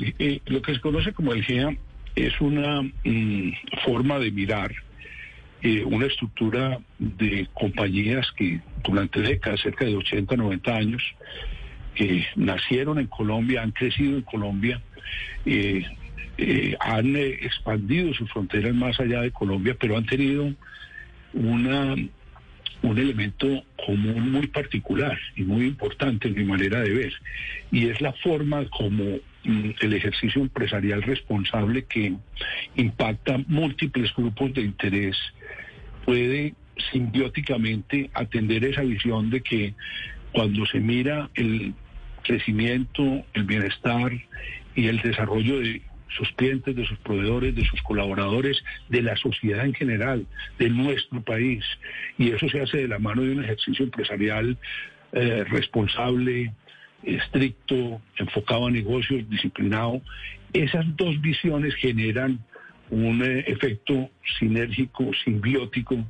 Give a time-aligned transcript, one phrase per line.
[0.00, 1.76] Eh, lo que se conoce como el GEA
[2.14, 3.52] es una mm,
[3.84, 4.72] forma de mirar
[5.62, 11.02] eh, una estructura de compañías que durante décadas, cerca de 80, 90 años,
[12.36, 14.82] nacieron en Colombia, han crecido en Colombia,
[15.46, 15.86] eh,
[16.78, 20.52] han expandido sus fronteras más allá de Colombia, pero han tenido
[21.32, 21.94] una
[22.82, 27.12] un elemento común muy particular y muy importante en mi manera de ver,
[27.70, 32.14] y es la forma como el ejercicio empresarial responsable que
[32.74, 35.16] impacta múltiples grupos de interés
[36.04, 36.54] puede
[36.90, 39.74] simbióticamente atender esa visión de que
[40.32, 41.74] cuando se mira el
[42.22, 44.12] crecimiento, el bienestar
[44.74, 49.64] y el desarrollo de sus clientes, de sus proveedores, de sus colaboradores, de la sociedad
[49.64, 50.26] en general,
[50.58, 51.64] de nuestro país.
[52.18, 54.58] Y eso se hace de la mano de un ejercicio empresarial
[55.12, 56.52] eh, responsable,
[57.06, 60.02] estricto, enfocado a negocios, disciplinado.
[60.52, 62.40] Esas dos visiones generan
[62.90, 66.04] un eh, efecto sinérgico, simbiótico,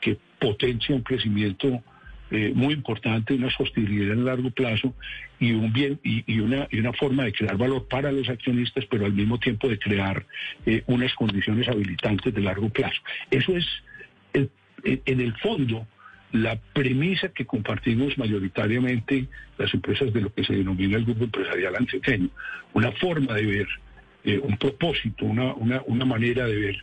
[0.00, 1.82] que potencia un crecimiento
[2.30, 4.94] eh, muy importante, una sostenibilidad en largo plazo
[5.38, 9.06] y un bien y, una, y una forma de crear valor para los accionistas, pero
[9.06, 10.24] al mismo tiempo de crear
[10.66, 13.00] eh, unas condiciones habilitantes de largo plazo.
[13.30, 13.66] Eso es,
[14.84, 15.86] en el fondo,
[16.32, 21.76] la premisa que compartimos mayoritariamente las empresas de lo que se denomina el grupo empresarial
[21.76, 22.30] antioqueño,
[22.72, 23.68] una forma de ver
[24.24, 26.76] eh, un propósito, una, una, una, manera de ver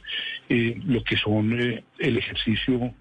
[0.86, 2.94] lo que son el ejercicio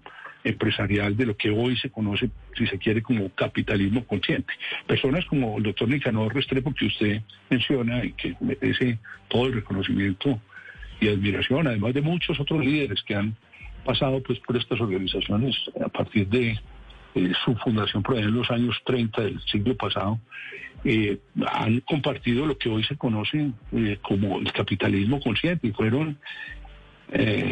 [0.43, 4.53] empresarial de lo que hoy se conoce, si se quiere, como capitalismo consciente.
[4.87, 10.39] Personas como el doctor Nicanor Restrepo, que usted menciona y que merece todo el reconocimiento
[10.99, 13.35] y admiración, además de muchos otros líderes que han
[13.83, 16.59] pasado pues por estas organizaciones a partir de
[17.15, 20.19] eh, su fundación por en los años 30 del siglo pasado,
[20.83, 26.17] eh, han compartido lo que hoy se conoce eh, como el capitalismo consciente y fueron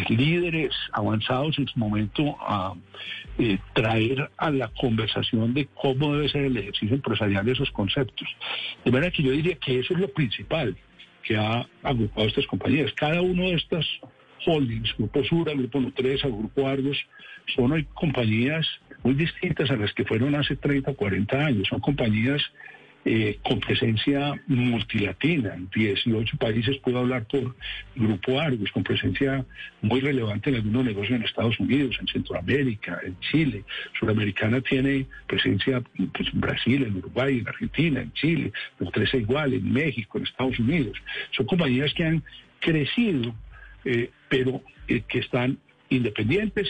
[0.09, 2.75] líderes avanzados en su momento a
[3.73, 8.28] traer a la conversación de cómo debe ser el ejercicio empresarial de esos conceptos.
[8.85, 10.78] De manera que yo diría que eso es lo principal
[11.23, 12.94] que ha agrupado estas compañías.
[12.94, 13.84] Cada uno de estas
[14.46, 16.98] holdings, Grupo Sura, Grupo Nutresa, Grupo Argos,
[17.56, 18.68] son hoy compañías
[19.03, 21.68] muy distintas a las que fueron hace 30 o 40 años.
[21.70, 22.42] Son compañías
[23.09, 25.53] eh, con presencia multilatina.
[25.53, 27.56] En 18 países puedo hablar por
[27.96, 29.46] Grupo Argos, con presencia
[29.81, 33.64] muy relevante en algunos negocios en Estados Unidos, en Centroamérica, en Chile.
[33.97, 39.53] Sudamericana tiene presencia pues, en Brasil, en Uruguay, en Argentina, en Chile, los tres igual,
[39.53, 40.97] en México, en Estados Unidos.
[41.31, 42.24] Son compañías que han
[42.59, 43.34] crecido,
[43.88, 45.58] eh, pero eh, que están
[45.90, 46.68] independientes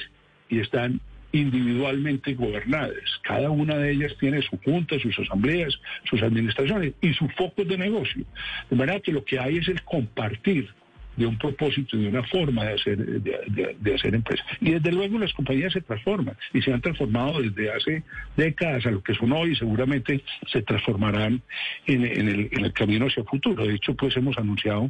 [0.49, 1.01] y están
[1.31, 3.03] individualmente gobernadas.
[3.23, 5.73] Cada una de ellas tiene su junta, sus asambleas,
[6.05, 8.23] sus administraciones y sus focos de negocio.
[8.69, 10.69] De manera que lo que hay es el compartir
[11.17, 14.43] de un propósito, de una forma de hacer, de, hacer empresa.
[14.61, 18.03] Y desde luego las compañías se transforman y se han transformado desde hace
[18.35, 21.41] décadas a lo que son hoy seguramente se transformarán
[21.85, 23.65] en el camino hacia el futuro.
[23.65, 24.89] De hecho, pues hemos anunciado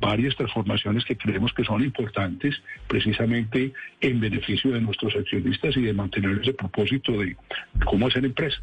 [0.00, 5.92] varias transformaciones que creemos que son importantes precisamente en beneficio de nuestros accionistas y de
[5.92, 7.36] mantener ese propósito de
[7.84, 8.60] cómo hacer empresa.